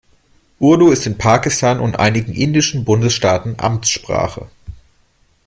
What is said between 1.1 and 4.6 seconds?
Pakistan und einigen indischen Bundesstaaten Amtssprache.